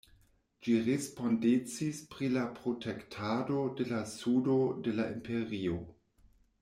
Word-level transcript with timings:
Ĝi 0.67 0.77
respondecis 0.85 1.99
pri 2.13 2.29
la 2.37 2.45
protektado 2.61 3.61
de 3.81 3.87
la 3.93 4.01
sudo 4.15 4.57
de 4.89 4.97
la 5.01 5.07
Imperio. 5.19 5.77